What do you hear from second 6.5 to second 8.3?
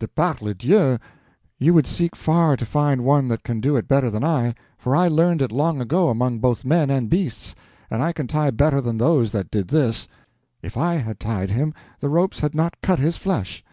men and beasts. And I can